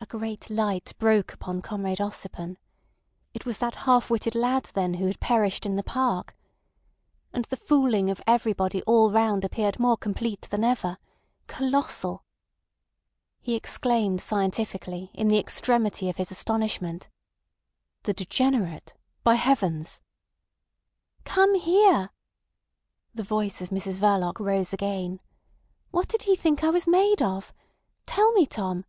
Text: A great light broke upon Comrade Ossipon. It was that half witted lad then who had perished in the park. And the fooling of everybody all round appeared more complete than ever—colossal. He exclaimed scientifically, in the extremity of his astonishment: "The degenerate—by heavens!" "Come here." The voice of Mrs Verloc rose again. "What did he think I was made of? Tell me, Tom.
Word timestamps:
A 0.00 0.06
great 0.06 0.48
light 0.50 0.92
broke 1.00 1.32
upon 1.32 1.62
Comrade 1.62 1.98
Ossipon. 2.00 2.58
It 3.34 3.44
was 3.44 3.58
that 3.58 3.74
half 3.90 4.08
witted 4.08 4.36
lad 4.36 4.66
then 4.74 4.94
who 4.94 5.06
had 5.06 5.18
perished 5.18 5.66
in 5.66 5.74
the 5.74 5.82
park. 5.82 6.36
And 7.32 7.44
the 7.46 7.56
fooling 7.56 8.08
of 8.08 8.22
everybody 8.24 8.84
all 8.84 9.10
round 9.10 9.44
appeared 9.44 9.80
more 9.80 9.96
complete 9.96 10.42
than 10.42 10.62
ever—colossal. 10.62 12.24
He 13.40 13.56
exclaimed 13.56 14.20
scientifically, 14.20 15.10
in 15.12 15.26
the 15.26 15.40
extremity 15.40 16.08
of 16.08 16.18
his 16.18 16.30
astonishment: 16.30 17.08
"The 18.04 18.12
degenerate—by 18.14 19.34
heavens!" 19.34 20.02
"Come 21.24 21.56
here." 21.56 22.10
The 23.12 23.24
voice 23.24 23.60
of 23.60 23.70
Mrs 23.70 23.98
Verloc 23.98 24.38
rose 24.38 24.72
again. 24.72 25.18
"What 25.90 26.06
did 26.06 26.22
he 26.30 26.36
think 26.36 26.62
I 26.62 26.70
was 26.70 26.86
made 26.86 27.20
of? 27.20 27.52
Tell 28.06 28.30
me, 28.34 28.46
Tom. 28.46 28.84